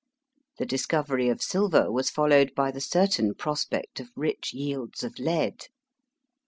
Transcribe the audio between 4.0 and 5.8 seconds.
rich yields of lead.